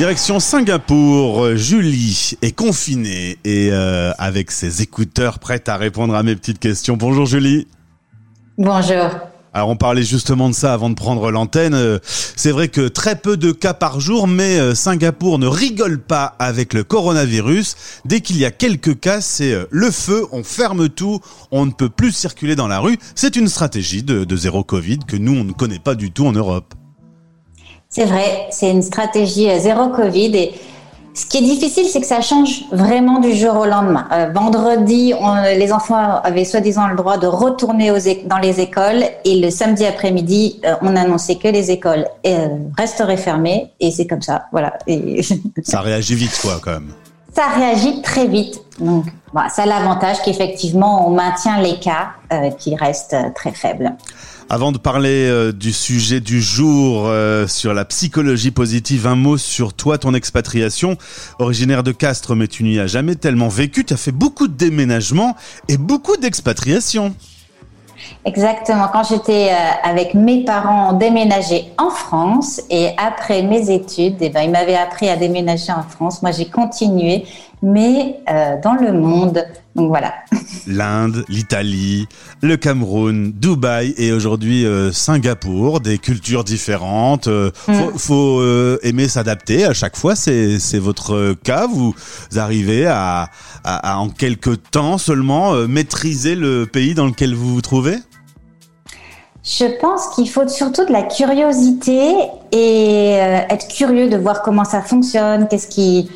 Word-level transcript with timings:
Direction 0.00 0.40
Singapour, 0.40 1.56
Julie 1.56 2.32
est 2.40 2.52
confinée 2.52 3.36
et 3.44 3.68
euh, 3.70 4.12
avec 4.16 4.50
ses 4.50 4.80
écouteurs 4.80 5.38
prête 5.38 5.68
à 5.68 5.76
répondre 5.76 6.14
à 6.14 6.22
mes 6.22 6.34
petites 6.36 6.58
questions. 6.58 6.96
Bonjour 6.96 7.26
Julie. 7.26 7.66
Bonjour. 8.56 9.10
Alors 9.52 9.68
on 9.68 9.76
parlait 9.76 10.02
justement 10.02 10.48
de 10.48 10.54
ça 10.54 10.72
avant 10.72 10.88
de 10.88 10.94
prendre 10.94 11.30
l'antenne. 11.30 11.74
Euh, 11.74 11.98
c'est 12.02 12.50
vrai 12.50 12.68
que 12.68 12.88
très 12.88 13.14
peu 13.14 13.36
de 13.36 13.52
cas 13.52 13.74
par 13.74 14.00
jour, 14.00 14.26
mais 14.26 14.58
euh, 14.58 14.74
Singapour 14.74 15.38
ne 15.38 15.46
rigole 15.46 15.98
pas 16.00 16.34
avec 16.38 16.72
le 16.72 16.82
coronavirus. 16.82 17.76
Dès 18.06 18.22
qu'il 18.22 18.38
y 18.38 18.46
a 18.46 18.50
quelques 18.50 18.98
cas, 19.00 19.20
c'est 19.20 19.54
le 19.68 19.90
feu, 19.90 20.24
on 20.32 20.42
ferme 20.44 20.88
tout, 20.88 21.20
on 21.50 21.66
ne 21.66 21.72
peut 21.72 21.90
plus 21.90 22.12
circuler 22.12 22.56
dans 22.56 22.68
la 22.68 22.78
rue. 22.78 22.98
C'est 23.14 23.36
une 23.36 23.48
stratégie 23.48 24.02
de, 24.02 24.24
de 24.24 24.36
zéro 24.36 24.64
Covid 24.64 25.00
que 25.06 25.16
nous, 25.16 25.38
on 25.38 25.44
ne 25.44 25.52
connaît 25.52 25.78
pas 25.78 25.94
du 25.94 26.10
tout 26.10 26.26
en 26.26 26.32
Europe. 26.32 26.74
C'est 27.92 28.04
vrai, 28.04 28.46
c'est 28.52 28.70
une 28.70 28.82
stratégie 28.82 29.50
euh, 29.50 29.58
zéro 29.58 29.88
Covid 29.88 30.36
et 30.36 30.54
ce 31.12 31.26
qui 31.26 31.38
est 31.38 31.42
difficile, 31.42 31.86
c'est 31.86 32.00
que 32.00 32.06
ça 32.06 32.20
change 32.20 32.62
vraiment 32.70 33.18
du 33.18 33.34
jour 33.34 33.56
au 33.56 33.64
lendemain. 33.66 34.06
Euh, 34.12 34.30
vendredi, 34.32 35.12
les 35.58 35.72
enfants 35.72 36.20
avaient 36.22 36.44
soi-disant 36.44 36.86
le 36.86 36.94
droit 36.94 37.18
de 37.18 37.26
retourner 37.26 37.90
aux 37.90 37.98
dans 38.26 38.38
les 38.38 38.60
écoles 38.60 39.02
et 39.24 39.40
le 39.40 39.50
samedi 39.50 39.84
après-midi, 39.84 40.60
euh, 40.64 40.76
on 40.82 40.94
annonçait 40.94 41.34
que 41.34 41.48
les 41.48 41.72
écoles 41.72 42.06
resteraient 42.78 43.16
fermées 43.16 43.72
et 43.80 43.90
c'est 43.90 44.06
comme 44.06 44.22
ça. 44.22 44.44
Voilà. 44.52 44.74
Et... 44.86 45.20
ça 45.64 45.80
réagit 45.80 46.14
vite, 46.14 46.38
quoi, 46.40 46.60
quand 46.62 46.70
même. 46.70 46.92
Ça 47.34 47.48
réagit 47.48 48.02
très 48.02 48.28
vite. 48.28 48.60
Donc, 48.78 49.06
bah, 49.34 49.48
ça 49.48 49.64
a 49.64 49.66
l'avantage 49.66 50.22
qu'effectivement, 50.24 51.08
on 51.08 51.10
maintient 51.10 51.60
les 51.60 51.80
cas 51.80 52.10
qui 52.56 52.76
restent 52.76 53.16
très 53.34 53.52
faibles. 53.52 53.96
Avant 54.52 54.72
de 54.72 54.78
parler 54.78 55.28
euh, 55.28 55.52
du 55.52 55.72
sujet 55.72 56.18
du 56.18 56.42
jour 56.42 57.04
euh, 57.06 57.46
sur 57.46 57.72
la 57.72 57.84
psychologie 57.84 58.50
positive, 58.50 59.06
un 59.06 59.14
mot 59.14 59.38
sur 59.38 59.74
toi, 59.74 59.96
ton 59.96 60.12
expatriation. 60.12 60.96
Originaire 61.38 61.84
de 61.84 61.92
Castres, 61.92 62.34
mais 62.34 62.48
tu 62.48 62.64
n'y 62.64 62.80
as 62.80 62.88
jamais 62.88 63.14
tellement 63.14 63.46
vécu. 63.46 63.84
Tu 63.84 63.94
as 63.94 63.96
fait 63.96 64.10
beaucoup 64.10 64.48
de 64.48 64.54
déménagements 64.54 65.36
et 65.68 65.76
beaucoup 65.76 66.16
d'expatriations. 66.16 67.14
Exactement. 68.24 68.88
Quand 68.92 69.04
j'étais 69.04 69.50
euh, 69.52 69.88
avec 69.88 70.14
mes 70.14 70.44
parents, 70.44 70.94
déménagé 70.94 71.66
en 71.78 71.90
France 71.90 72.60
et 72.70 72.88
après 72.98 73.42
mes 73.42 73.70
études, 73.70 74.16
eh 74.20 74.30
ben, 74.30 74.42
ils 74.42 74.50
m'avaient 74.50 74.74
appris 74.74 75.08
à 75.08 75.16
déménager 75.16 75.70
en 75.70 75.82
France. 75.82 76.22
Moi, 76.22 76.32
j'ai 76.32 76.46
continué, 76.46 77.24
mais 77.62 78.20
euh, 78.28 78.56
dans 78.62 78.74
le 78.74 78.92
monde. 78.92 79.44
Donc 79.74 79.88
voilà. 79.88 80.14
L'Inde, 80.66 81.24
l'Italie, 81.28 82.06
le 82.42 82.56
Cameroun, 82.56 83.32
Dubaï 83.32 83.94
et 83.96 84.12
aujourd'hui 84.12 84.64
euh, 84.64 84.92
Singapour, 84.92 85.80
des 85.80 85.98
cultures 85.98 86.44
différentes. 86.44 87.28
Mm. 87.28 87.50
Faut, 87.52 87.98
faut 87.98 88.78
aimer 88.82 89.08
s'adapter 89.08 89.64
à 89.64 89.72
chaque 89.72 89.96
fois. 89.96 90.16
C'est 90.16 90.78
votre 90.78 91.34
cas. 91.44 91.66
Vous 91.66 91.94
arrivez 92.36 92.86
à, 92.86 93.28
à, 93.64 93.92
à 93.92 93.96
en 93.98 94.08
quelques 94.08 94.70
temps 94.70 94.98
seulement 94.98 95.54
maîtriser 95.68 96.34
le 96.34 96.66
pays 96.66 96.94
dans 96.94 97.06
lequel 97.06 97.34
vous 97.34 97.54
vous 97.54 97.62
trouvez? 97.62 97.96
Je 99.42 99.64
pense 99.80 100.08
qu'il 100.14 100.28
faut 100.28 100.46
surtout 100.48 100.84
de 100.84 100.92
la 100.92 101.02
curiosité 101.02 102.12
et 102.52 103.16
euh, 103.20 103.40
être 103.48 103.68
curieux 103.68 104.08
de 104.10 104.16
voir 104.18 104.42
comment 104.42 104.64
ça 104.64 104.82
fonctionne, 104.82 105.48
qu'est-ce 105.48 105.66
qui, 105.68 106.10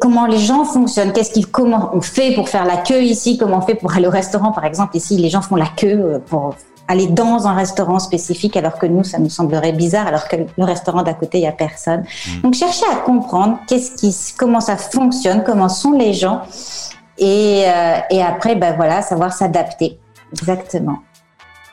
comment 0.00 0.26
les 0.26 0.38
gens 0.38 0.64
fonctionnent, 0.64 1.12
qu'est-ce 1.12 1.30
qui, 1.30 1.42
comment 1.42 1.90
on 1.92 2.00
fait 2.00 2.34
pour 2.34 2.48
faire 2.48 2.64
la 2.64 2.78
queue 2.78 3.02
ici, 3.02 3.38
comment 3.38 3.58
on 3.58 3.62
fait 3.62 3.74
pour 3.74 3.92
aller 3.94 4.06
au 4.06 4.10
restaurant, 4.10 4.52
par 4.52 4.64
exemple? 4.64 4.96
Ici, 4.96 5.16
les 5.16 5.28
gens 5.28 5.42
font 5.42 5.56
la 5.56 5.68
queue 5.76 6.14
euh, 6.14 6.18
pour 6.18 6.54
aller 6.88 7.06
dans 7.06 7.46
un 7.46 7.54
restaurant 7.54 7.98
spécifique, 7.98 8.56
alors 8.56 8.78
que 8.78 8.86
nous, 8.86 9.04
ça 9.04 9.18
nous 9.18 9.28
semblerait 9.28 9.72
bizarre, 9.72 10.06
alors 10.06 10.26
que 10.26 10.36
le 10.36 10.64
restaurant 10.64 11.02
d'à 11.02 11.12
côté, 11.12 11.38
il 11.38 11.44
y 11.44 11.46
a 11.46 11.52
personne. 11.52 12.00
Hmm. 12.00 12.40
Donc, 12.42 12.54
chercher 12.54 12.86
à 12.90 12.96
comprendre 12.96 13.58
qu'est-ce 13.66 13.92
qui, 13.92 14.14
comment 14.38 14.60
ça 14.60 14.76
fonctionne, 14.76 15.44
comment 15.44 15.68
sont 15.68 15.92
les 15.92 16.14
gens, 16.14 16.42
et, 17.18 17.64
euh, 17.66 17.98
et 18.10 18.22
après, 18.22 18.54
ben 18.54 18.74
voilà, 18.76 19.02
savoir 19.02 19.32
s'adapter. 19.32 19.98
Exactement. 20.32 20.98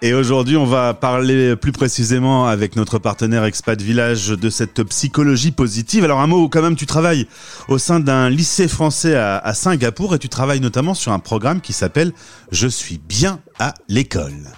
Et 0.01 0.13
aujourd'hui, 0.13 0.57
on 0.57 0.65
va 0.65 0.93
parler 0.93 1.55
plus 1.55 1.71
précisément 1.71 2.47
avec 2.47 2.75
notre 2.75 2.99
partenaire 2.99 3.45
Expat 3.45 3.81
Village 3.81 4.27
de 4.27 4.49
cette 4.49 4.83
psychologie 4.83 5.51
positive. 5.51 6.03
Alors 6.03 6.19
un 6.19 6.27
mot, 6.27 6.49
quand 6.49 6.61
même, 6.61 6.75
tu 6.75 6.85
travailles 6.85 7.27
au 7.69 7.77
sein 7.77 8.01
d'un 8.01 8.29
lycée 8.29 8.67
français 8.67 9.15
à, 9.15 9.53
Singapour 9.53 10.13
et 10.13 10.19
tu 10.19 10.27
travailles 10.27 10.59
notamment 10.59 10.93
sur 10.93 11.13
un 11.13 11.19
programme 11.19 11.61
qui 11.61 11.71
s'appelle 11.71 12.11
Je 12.51 12.67
suis 12.67 12.97
bien 12.97 13.39
à 13.57 13.73
l'école. 13.87 14.51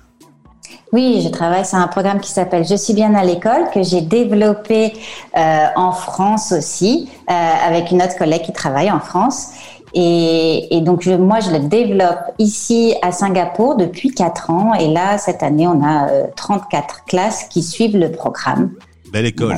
Oui, 0.92 1.22
je 1.24 1.30
travaille 1.30 1.66
sur 1.66 1.78
un 1.78 1.88
programme 1.88 2.20
qui 2.20 2.32
s'appelle 2.32 2.66
Je 2.66 2.76
suis 2.76 2.94
bien 2.94 3.14
à 3.14 3.24
l'école 3.24 3.70
que 3.74 3.84
j'ai 3.84 4.02
développé 4.02 4.94
euh, 5.38 5.66
en 5.76 5.92
France 5.92 6.52
aussi 6.52 7.10
euh, 7.30 7.34
avec 7.34 7.92
une 7.92 8.02
autre 8.02 8.18
collègue 8.18 8.42
qui 8.42 8.54
travaille 8.54 8.90
en 8.90 9.02
France 9.02 9.50
et, 9.94 10.82
donc, 10.82 11.06
moi, 11.06 11.40
je 11.40 11.52
le 11.52 11.60
développe 11.60 12.20
ici 12.40 12.96
à 13.02 13.12
Singapour 13.12 13.78
depuis 13.78 14.12
4 14.12 14.50
ans. 14.50 14.74
Et 14.74 14.88
là, 14.88 15.18
cette 15.18 15.44
année, 15.44 15.68
on 15.68 15.84
a 15.84 16.08
34 16.36 16.76
euh, 16.78 16.98
classes 17.08 17.46
qui 17.50 17.64
suivent 17.64 17.98
le 17.98 18.12
programme. 18.12 18.72
Belle 19.12 19.26
école. 19.26 19.56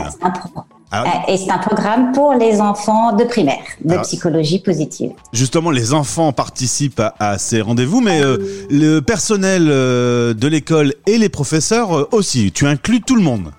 Ah 0.92 1.04
euh, 1.04 1.32
et 1.32 1.38
c'est 1.38 1.52
un 1.52 1.60
programme 1.60 2.14
pour 2.14 2.34
les 2.34 2.62
enfants 2.62 3.16
de 3.16 3.24
primaire, 3.24 3.62
de 3.86 3.96
psychologie 3.98 4.58
positive. 4.58 5.12
Justement, 5.34 5.70
les 5.70 5.94
enfants 5.94 6.32
participent 6.32 7.04
à, 7.20 7.38
ces 7.38 7.62
rendez-vous, 7.62 8.02
mais 8.02 8.24
euh, 8.24 8.38
le 8.72 9.00
personnel 9.00 9.68
de 9.68 10.48
l'école 10.48 10.96
et 11.06 11.20
les 11.20 11.30
professeurs 11.30 12.12
aussi. 12.12 12.52
Tu 12.52 12.66
inclus 12.66 13.02
tout 13.02 13.16
le 13.16 13.22
monde. 13.22 13.52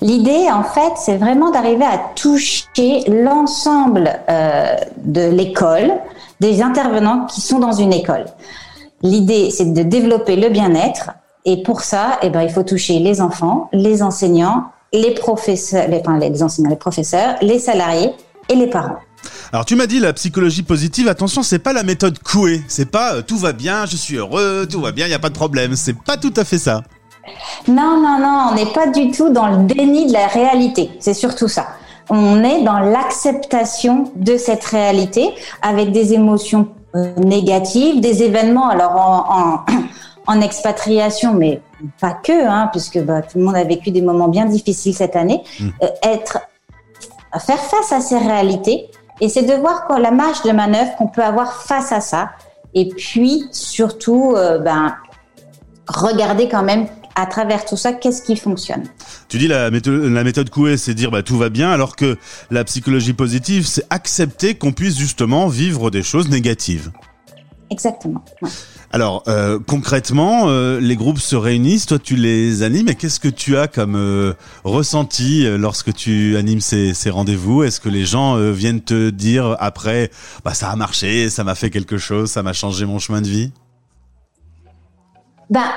L'idée, 0.00 0.48
en 0.50 0.62
fait, 0.62 0.92
c'est 0.96 1.16
vraiment 1.16 1.50
d'arriver 1.50 1.84
à 1.84 1.98
toucher 2.14 3.04
l'ensemble 3.08 4.10
euh, 4.28 4.76
de 4.96 5.28
l'école, 5.28 5.92
des 6.40 6.62
intervenants 6.62 7.26
qui 7.26 7.40
sont 7.40 7.58
dans 7.58 7.72
une 7.72 7.92
école. 7.92 8.24
L'idée, 9.02 9.50
c'est 9.50 9.72
de 9.72 9.82
développer 9.82 10.36
le 10.36 10.48
bien-être. 10.48 11.10
Et 11.44 11.62
pour 11.62 11.82
ça, 11.82 12.18
eh 12.22 12.30
ben, 12.30 12.42
il 12.42 12.50
faut 12.50 12.62
toucher 12.62 12.98
les 12.98 13.20
enfants, 13.20 13.68
les 13.72 14.02
enseignants, 14.02 14.64
les 14.92 15.12
professeurs, 15.12 15.86
les, 17.42 17.58
salariés 17.58 18.12
et 18.48 18.54
les 18.54 18.68
parents. 18.68 18.98
Alors 19.52 19.64
tu 19.64 19.76
m'as 19.76 19.86
dit 19.86 19.98
la 19.98 20.12
psychologie 20.12 20.62
positive, 20.62 21.08
attention, 21.08 21.42
c'est 21.42 21.58
pas 21.58 21.72
la 21.72 21.82
méthode 21.82 22.18
Coué, 22.18 22.62
c'est 22.68 22.90
pas 22.90 23.14
euh, 23.14 23.22
tout 23.22 23.38
va 23.38 23.52
bien, 23.52 23.86
je 23.86 23.96
suis 23.96 24.16
heureux, 24.16 24.66
tout 24.70 24.80
va 24.80 24.92
bien, 24.92 25.06
il 25.06 25.08
n'y 25.08 25.14
a 25.14 25.18
pas 25.18 25.30
de 25.30 25.34
problème, 25.34 25.74
c'est 25.74 25.96
pas 25.96 26.16
tout 26.16 26.32
à 26.36 26.44
fait 26.44 26.58
ça. 26.58 26.82
Non, 27.66 28.00
non, 28.00 28.18
non, 28.20 28.48
on 28.50 28.54
n'est 28.54 28.72
pas 28.72 28.86
du 28.88 29.10
tout 29.10 29.30
dans 29.30 29.46
le 29.46 29.64
déni 29.64 30.06
de 30.06 30.12
la 30.12 30.26
réalité. 30.26 30.90
C'est 31.00 31.14
surtout 31.14 31.48
ça. 31.48 31.66
On 32.10 32.42
est 32.42 32.62
dans 32.62 32.78
l'acceptation 32.78 34.10
de 34.16 34.36
cette 34.36 34.64
réalité 34.64 35.34
avec 35.62 35.92
des 35.92 36.14
émotions 36.14 36.68
euh, 36.94 37.12
négatives, 37.16 38.00
des 38.00 38.22
événements, 38.22 38.68
alors 38.68 38.96
en, 38.96 39.64
en, 40.26 40.40
expatriation, 40.40 41.34
mais 41.34 41.60
pas 42.00 42.12
que, 42.12 42.46
hein, 42.46 42.68
puisque 42.72 42.98
bah, 43.00 43.20
tout 43.20 43.38
le 43.38 43.44
monde 43.44 43.56
a 43.56 43.64
vécu 43.64 43.90
des 43.90 44.00
moments 44.00 44.28
bien 44.28 44.46
difficiles 44.46 44.94
cette 44.94 45.16
année. 45.16 45.42
Mmh. 45.60 45.68
Euh, 45.82 45.86
être, 46.02 46.38
faire 47.40 47.58
face 47.58 47.92
à 47.92 48.00
ces 48.00 48.16
réalités, 48.16 48.88
et 49.20 49.28
c'est 49.28 49.42
de 49.42 49.52
voir 49.54 49.86
quoi, 49.86 49.98
la 49.98 50.10
marge 50.10 50.42
de 50.42 50.52
manœuvre 50.52 50.94
qu'on 50.96 51.08
peut 51.08 51.22
avoir 51.22 51.52
face 51.62 51.92
à 51.92 52.00
ça. 52.00 52.30
Et 52.74 52.88
puis, 52.88 53.44
surtout, 53.50 54.34
euh, 54.36 54.58
ben, 54.58 54.94
regarder 55.88 56.48
quand 56.48 56.62
même 56.62 56.86
à 57.18 57.26
travers 57.26 57.64
tout 57.64 57.76
ça, 57.76 57.92
qu'est-ce 57.92 58.22
qui 58.22 58.36
fonctionne 58.36 58.84
Tu 59.28 59.38
dis 59.38 59.48
la 59.48 59.72
méthode, 59.72 60.04
la 60.04 60.22
méthode 60.22 60.50
Coué, 60.50 60.76
c'est 60.76 60.94
dire 60.94 61.10
bah, 61.10 61.24
tout 61.24 61.36
va 61.36 61.48
bien, 61.48 61.68
alors 61.68 61.96
que 61.96 62.16
la 62.52 62.62
psychologie 62.62 63.12
positive, 63.12 63.66
c'est 63.66 63.84
accepter 63.90 64.54
qu'on 64.54 64.72
puisse 64.72 64.96
justement 64.96 65.48
vivre 65.48 65.90
des 65.90 66.04
choses 66.04 66.28
négatives. 66.28 66.92
Exactement. 67.70 68.24
Alors 68.92 69.24
euh, 69.26 69.58
concrètement, 69.58 70.44
euh, 70.46 70.78
les 70.80 70.94
groupes 70.94 71.18
se 71.18 71.34
réunissent, 71.34 71.86
toi 71.86 71.98
tu 71.98 72.14
les 72.14 72.62
animes, 72.62 72.88
et 72.88 72.94
qu'est-ce 72.94 73.18
que 73.18 73.28
tu 73.28 73.58
as 73.58 73.66
comme 73.66 73.96
euh, 73.96 74.34
ressenti 74.62 75.44
lorsque 75.58 75.92
tu 75.92 76.36
animes 76.36 76.60
ces, 76.60 76.94
ces 76.94 77.10
rendez-vous? 77.10 77.64
Est-ce 77.64 77.80
que 77.80 77.88
les 77.88 78.04
gens 78.04 78.38
viennent 78.52 78.80
te 78.80 79.10
dire 79.10 79.56
après, 79.58 80.12
bah 80.44 80.54
ça 80.54 80.70
a 80.70 80.76
marché, 80.76 81.30
ça 81.30 81.42
m'a 81.42 81.56
fait 81.56 81.70
quelque 81.70 81.98
chose, 81.98 82.30
ça 82.30 82.44
m'a 82.44 82.52
changé 82.52 82.86
mon 82.86 83.00
chemin 83.00 83.20
de 83.20 83.28
vie? 83.28 83.52
Bah 85.50 85.72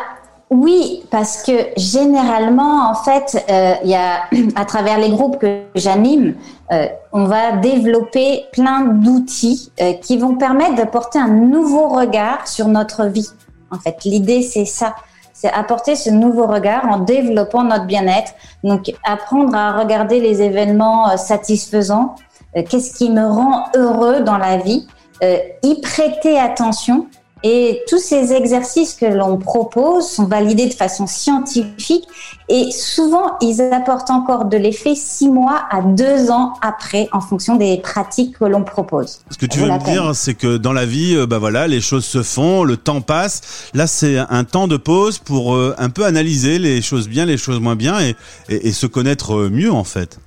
oui, 0.51 1.05
parce 1.09 1.43
que 1.43 1.69
généralement, 1.77 2.89
en 2.89 2.93
fait, 2.93 3.41
euh, 3.49 3.75
y 3.85 3.95
a 3.95 4.23
à 4.57 4.65
travers 4.65 4.99
les 4.99 5.09
groupes 5.09 5.39
que 5.39 5.61
j'anime, 5.75 6.35
euh, 6.73 6.87
on 7.13 7.23
va 7.23 7.53
développer 7.53 8.43
plein 8.51 8.81
d'outils 8.81 9.71
euh, 9.79 9.93
qui 9.93 10.17
vont 10.17 10.35
permettre 10.35 10.75
de 10.75 10.83
porter 10.83 11.19
un 11.19 11.29
nouveau 11.29 11.87
regard 11.87 12.49
sur 12.49 12.67
notre 12.67 13.05
vie. 13.05 13.29
En 13.71 13.79
fait, 13.79 14.03
l'idée 14.03 14.41
c'est 14.41 14.65
ça, 14.65 14.93
c'est 15.31 15.49
apporter 15.53 15.95
ce 15.95 16.09
nouveau 16.09 16.47
regard 16.47 16.85
en 16.85 16.99
développant 16.99 17.63
notre 17.63 17.85
bien-être. 17.85 18.33
Donc, 18.65 18.93
apprendre 19.05 19.55
à 19.55 19.79
regarder 19.79 20.19
les 20.19 20.41
événements 20.41 21.15
satisfaisants. 21.15 22.15
Qu'est-ce 22.53 22.93
qui 22.93 23.09
me 23.09 23.25
rend 23.25 23.67
heureux 23.73 24.19
dans 24.19 24.37
la 24.37 24.57
vie 24.57 24.85
Y 25.21 25.81
prêter 25.81 26.37
attention 26.37 27.07
Et 27.43 27.81
tous 27.87 27.99
ces 27.99 28.33
exercices 28.33 28.93
que 28.93 29.05
l'on 29.05 29.37
propose 29.37 30.07
sont 30.07 30.25
validés 30.25 30.67
de 30.67 30.73
façon 30.73 31.07
scientifique 31.07 32.07
et 32.49 32.71
souvent 32.71 33.37
ils 33.41 33.61
apportent 33.61 34.11
encore 34.11 34.45
de 34.45 34.57
l'effet 34.57 34.93
six 34.95 35.29
mois 35.29 35.63
à 35.71 35.81
deux 35.81 36.29
ans 36.29 36.53
après 36.61 37.09
en 37.11 37.21
fonction 37.21 37.55
des 37.55 37.77
pratiques 37.77 38.37
que 38.37 38.45
l'on 38.45 38.63
propose. 38.63 39.19
Ce 39.29 39.37
que 39.37 39.45
tu 39.45 39.59
veux 39.59 39.67
me 39.67 39.83
dire, 39.83 40.15
c'est 40.15 40.35
que 40.35 40.57
dans 40.57 40.73
la 40.73 40.85
vie, 40.85 41.15
euh, 41.15 41.25
bah 41.25 41.39
voilà, 41.39 41.67
les 41.67 41.81
choses 41.81 42.05
se 42.05 42.23
font, 42.23 42.63
le 42.63 42.77
temps 42.77 43.01
passe. 43.01 43.69
Là, 43.73 43.87
c'est 43.87 44.17
un 44.17 44.43
temps 44.43 44.67
de 44.67 44.77
pause 44.77 45.17
pour 45.17 45.55
euh, 45.55 45.75
un 45.77 45.89
peu 45.89 46.05
analyser 46.05 46.59
les 46.59 46.81
choses 46.81 47.07
bien, 47.07 47.25
les 47.25 47.37
choses 47.37 47.59
moins 47.59 47.75
bien 47.75 47.99
et, 47.99 48.15
et 48.49 48.71
se 48.71 48.85
connaître 48.85 49.33
euh, 49.35 49.49
mieux 49.49 49.71
en 49.71 49.83
fait. 49.83 50.19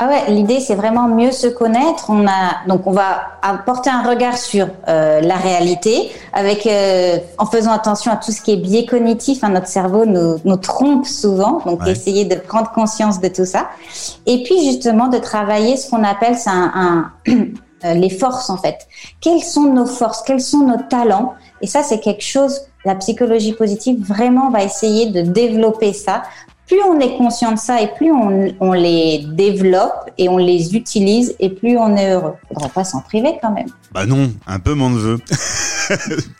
Ah 0.00 0.08
ouais, 0.08 0.28
l'idée 0.28 0.58
c'est 0.58 0.74
vraiment 0.74 1.06
mieux 1.06 1.30
se 1.30 1.46
connaître. 1.46 2.06
On 2.08 2.26
a 2.26 2.66
donc 2.66 2.84
on 2.86 2.90
va 2.90 3.38
apporter 3.42 3.90
un 3.90 4.02
regard 4.02 4.36
sur 4.36 4.66
euh, 4.88 5.20
la 5.20 5.36
réalité, 5.36 6.10
avec 6.32 6.66
euh, 6.66 7.18
en 7.38 7.46
faisant 7.46 7.70
attention 7.70 8.10
à 8.10 8.16
tout 8.16 8.32
ce 8.32 8.40
qui 8.40 8.54
est 8.54 8.56
biais 8.56 8.86
cognitif. 8.86 9.44
Hein, 9.44 9.50
notre 9.50 9.68
cerveau 9.68 10.04
nous, 10.04 10.38
nous 10.44 10.56
trompe 10.56 11.06
souvent, 11.06 11.60
donc 11.64 11.86
essayer 11.86 12.24
de 12.24 12.34
prendre 12.34 12.72
conscience 12.72 13.20
de 13.20 13.28
tout 13.28 13.44
ça. 13.44 13.68
Et 14.26 14.42
puis 14.42 14.64
justement 14.64 15.06
de 15.06 15.18
travailler 15.18 15.76
ce 15.76 15.88
qu'on 15.88 16.02
appelle 16.02 16.36
c'est 16.36 16.50
un, 16.50 17.12
un 17.24 17.94
les 17.94 18.10
forces 18.10 18.50
en 18.50 18.56
fait. 18.56 18.88
Quelles 19.20 19.44
sont 19.44 19.72
nos 19.72 19.86
forces? 19.86 20.22
Quels 20.22 20.40
sont 20.40 20.66
nos 20.66 20.82
talents? 20.90 21.34
Et 21.60 21.68
ça 21.68 21.84
c'est 21.84 22.00
quelque 22.00 22.24
chose. 22.24 22.62
La 22.84 22.96
psychologie 22.96 23.52
positive 23.52 24.04
vraiment 24.04 24.50
va 24.50 24.64
essayer 24.64 25.06
de 25.06 25.22
développer 25.22 25.92
ça 25.92 26.24
plus 26.66 26.80
on 26.82 26.98
est 26.98 27.16
conscient 27.16 27.52
de 27.52 27.58
ça 27.58 27.80
et 27.80 27.88
plus 27.94 28.10
on, 28.10 28.72
les 28.72 29.24
développe 29.28 30.10
et 30.16 30.28
on 30.28 30.38
les 30.38 30.74
utilise 30.74 31.34
et 31.38 31.50
plus 31.50 31.76
on 31.76 31.96
est 31.96 32.12
heureux. 32.12 32.34
Faudra 32.48 32.68
pas 32.68 32.84
s'en 32.84 33.00
priver 33.00 33.32
quand 33.42 33.52
même. 33.52 33.68
Bah 33.92 34.06
non, 34.06 34.32
un 34.46 34.58
peu 34.58 34.74
mon 34.74 34.90
neveu. 34.90 35.18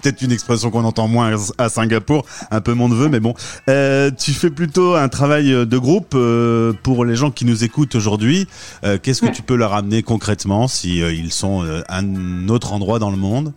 Peut-être 0.02 0.22
une 0.22 0.32
expression 0.32 0.70
qu'on 0.70 0.84
entend 0.84 1.08
moins 1.08 1.36
à 1.58 1.68
Singapour, 1.68 2.24
un 2.50 2.60
peu 2.60 2.72
mon 2.72 2.88
neveu, 2.88 3.08
mais 3.08 3.20
bon. 3.20 3.34
Euh, 3.68 4.10
tu 4.10 4.32
fais 4.32 4.50
plutôt 4.50 4.94
un 4.94 5.08
travail 5.08 5.50
de 5.50 5.78
groupe 5.78 6.14
euh, 6.14 6.72
pour 6.82 7.04
les 7.04 7.16
gens 7.16 7.30
qui 7.30 7.44
nous 7.44 7.62
écoutent 7.62 7.94
aujourd'hui. 7.94 8.48
Euh, 8.84 8.98
qu'est-ce 9.00 9.20
que 9.20 9.30
tu 9.30 9.42
peux 9.42 9.56
leur 9.56 9.74
amener 9.74 10.02
concrètement 10.02 10.68
si 10.68 10.98
ils 10.98 11.32
sont 11.32 11.64
à 11.88 11.98
un 11.98 12.48
autre 12.48 12.72
endroit 12.72 12.98
dans 12.98 13.10
le 13.10 13.18
monde? 13.18 13.52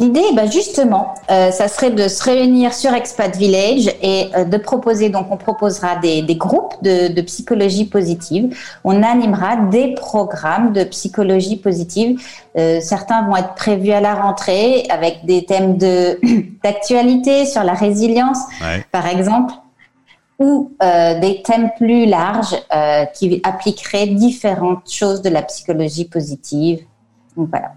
L'idée, 0.00 0.24
bah 0.34 0.46
justement, 0.46 1.14
euh, 1.30 1.50
ça 1.50 1.68
serait 1.68 1.90
de 1.90 2.08
se 2.08 2.24
réunir 2.24 2.72
sur 2.72 2.94
Expat 2.94 3.36
Village 3.36 3.86
et 4.02 4.28
euh, 4.34 4.44
de 4.44 4.56
proposer, 4.56 5.10
donc 5.10 5.26
on 5.30 5.36
proposera 5.36 5.96
des, 5.96 6.22
des 6.22 6.36
groupes 6.36 6.74
de, 6.82 7.08
de, 7.12 7.20
psychologie 7.20 7.84
positive. 7.84 8.56
On 8.82 9.02
animera 9.02 9.56
des 9.70 9.92
programmes 9.94 10.72
de 10.72 10.84
psychologie 10.84 11.58
positive. 11.58 12.18
Euh, 12.56 12.80
certains 12.80 13.26
vont 13.28 13.36
être 13.36 13.54
prévus 13.54 13.92
à 13.92 14.00
la 14.00 14.14
rentrée 14.14 14.86
avec 14.88 15.26
des 15.26 15.44
thèmes 15.44 15.76
de 15.76 16.18
d'actualité 16.64 17.44
sur 17.44 17.62
la 17.62 17.74
résilience, 17.74 18.38
par 18.90 19.06
exemple 19.06 19.52
ou 20.40 20.72
euh, 20.82 21.20
des 21.20 21.42
thèmes 21.42 21.70
plus 21.76 22.06
larges 22.06 22.56
euh, 22.74 23.04
qui 23.04 23.40
appliqueraient 23.44 24.06
différentes 24.06 24.90
choses 24.90 25.20
de 25.20 25.28
la 25.28 25.42
psychologie 25.42 26.06
positive. 26.06 26.80
Voilà. 27.50 27.72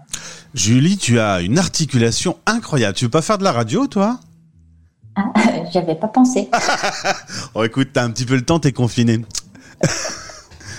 Julie, 0.54 0.96
tu 0.96 1.18
as 1.18 1.40
une 1.40 1.58
articulation 1.58 2.36
incroyable. 2.46 2.94
Tu 2.96 3.04
veux 3.04 3.10
pas 3.10 3.22
faire 3.22 3.38
de 3.38 3.44
la 3.44 3.52
radio, 3.52 3.86
toi? 3.86 4.18
Ah, 5.16 5.32
J'avais 5.72 5.94
pas 5.94 6.08
pensé. 6.08 6.48
oh, 7.54 7.64
écoute, 7.64 7.90
t'as 7.92 8.04
un 8.04 8.10
petit 8.10 8.24
peu 8.24 8.36
le 8.36 8.44
temps, 8.44 8.58
t'es 8.58 8.72
confiné. 8.72 9.24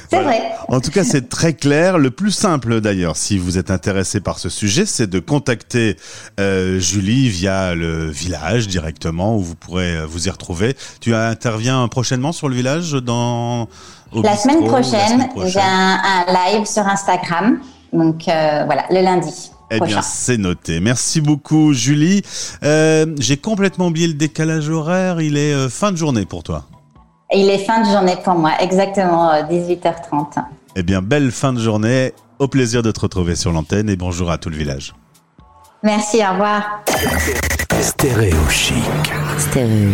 C'est 0.10 0.22
vrai. 0.22 0.42
En 0.68 0.80
tout 0.82 0.92
cas, 0.92 1.04
c'est 1.04 1.30
très 1.30 1.54
clair. 1.54 1.98
Le 1.98 2.12
plus 2.12 2.32
simple 2.32 2.80
d'ailleurs, 2.82 3.18
si 3.18 3.38
vous 3.38 3.58
êtes 3.58 3.72
intéressé 3.72 4.22
par 4.22 4.40
ce 4.40 4.50
sujet, 4.50 4.86
c'est 4.86 5.08
de 5.08 5.20
contacter 5.20 5.98
euh, 6.40 6.80
Julie 6.80 7.28
via 7.30 7.76
le 7.76 8.10
village 8.10 8.68
directement, 8.68 9.36
où 9.36 9.42
vous 9.42 9.56
pourrez 9.56 9.98
euh, 9.98 10.06
vous 10.06 10.28
y 10.28 10.30
retrouver. 10.30 10.76
Tu 11.02 11.16
interviens 11.16 11.88
prochainement 11.88 12.32
sur 12.32 12.50
le 12.50 12.56
village 12.56 12.92
dans 12.92 13.68
la, 14.14 14.38
semaine 14.38 14.66
prochaine, 14.66 15.28
j'ai 15.46 15.60
un, 15.60 16.26
live 16.28 16.66
sur 16.66 16.88
Instagram. 16.88 17.60
Donc 17.94 18.28
euh, 18.28 18.64
voilà, 18.66 18.86
le 18.90 19.02
lundi. 19.02 19.52
Eh 19.72 19.80
bien, 19.80 20.02
c'est 20.02 20.38
noté. 20.38 20.80
Merci 20.80 21.22
beaucoup, 21.22 21.74
Julie. 21.74 22.22
Euh, 22.64 23.08
J'ai 23.20 23.38
complètement 23.38 23.88
oublié 23.88 24.08
le 24.08 24.14
décalage 24.14 24.70
horaire. 24.70 25.22
Il 25.22 25.38
est 25.38 25.54
euh, 25.54 25.70
fin 25.70 25.92
de 25.92 25.98
journée 25.98 26.26
pour 26.26 26.44
toi. 26.44 26.66
Il 27.34 27.50
est 27.50 27.58
fin 27.58 27.82
de 27.82 27.90
journée 27.90 28.16
pour 28.24 28.36
moi, 28.36 28.52
exactement 28.60 29.34
18h30. 29.34 30.38
Euh, 30.38 30.42
eh 30.76 30.84
bien, 30.84 31.02
belle 31.02 31.32
fin 31.32 31.54
de 31.54 31.60
journée. 31.60 32.14
Au 32.38 32.48
plaisir 32.48 32.84
de 32.84 32.92
te 32.92 33.00
retrouver 33.00 33.36
sur 33.36 33.52
l'antenne 33.52 33.90
et 33.90 33.96
bonjour 33.96 34.30
à 34.30 34.38
tout 34.38 34.50
le 34.50 34.58
village. 34.58 34.94
Merci, 35.84 36.18
au 36.18 36.34
revoir. 36.34 36.84
Stéréo 37.82 38.38
chic. 38.50 38.76
Stéréo. 39.38 39.90